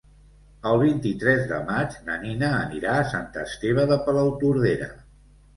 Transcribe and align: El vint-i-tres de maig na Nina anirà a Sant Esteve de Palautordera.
El 0.69 0.79
vint-i-tres 0.83 1.43
de 1.51 1.59
maig 1.67 1.99
na 2.09 2.17
Nina 2.23 2.51
anirà 2.63 2.97
a 3.03 3.07
Sant 3.13 3.39
Esteve 3.45 3.87
de 3.93 3.99
Palautordera. 4.09 4.93